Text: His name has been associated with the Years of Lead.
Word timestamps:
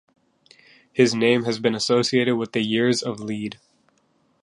His 0.91 1.13
name 1.13 1.43
has 1.43 1.59
been 1.59 1.75
associated 1.75 2.35
with 2.35 2.53
the 2.53 2.63
Years 2.63 3.03
of 3.03 3.19
Lead. 3.19 3.59